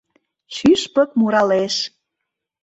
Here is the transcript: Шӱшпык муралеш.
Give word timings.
Шӱшпык 0.55 1.09
муралеш. 1.19 1.75